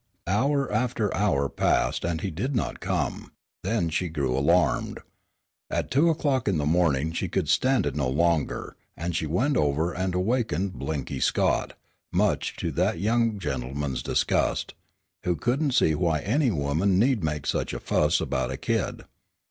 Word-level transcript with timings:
Hour 0.25 0.71
after 0.73 1.13
hour 1.15 1.47
passed 1.47 2.03
and 2.03 2.21
he 2.21 2.31
did 2.31 2.55
not 2.55 2.79
come; 2.79 3.33
then 3.61 3.89
she 3.91 4.09
grew 4.09 4.35
alarmed. 4.35 4.99
At 5.69 5.91
two 5.91 6.09
o'clock 6.09 6.47
in 6.47 6.57
the 6.57 6.65
morning 6.65 7.11
she 7.11 7.27
could 7.29 7.47
stand 7.47 7.85
it 7.85 7.95
no 7.95 8.09
longer 8.09 8.75
and 8.97 9.15
she 9.15 9.27
went 9.27 9.57
over 9.57 9.93
and 9.93 10.15
awakened 10.15 10.73
Blinky 10.73 11.19
Scott, 11.19 11.73
much 12.11 12.55
to 12.55 12.71
that 12.71 12.97
young 12.97 13.37
gentleman's 13.37 14.01
disgust, 14.01 14.73
who 15.23 15.35
couldn't 15.35 15.73
see 15.73 15.93
why 15.93 16.21
any 16.21 16.49
woman 16.49 16.97
need 16.97 17.23
make 17.23 17.45
such 17.45 17.71
a 17.71 17.79
fuss 17.79 18.19
about 18.19 18.49
a 18.49 18.57
kid. 18.57 19.03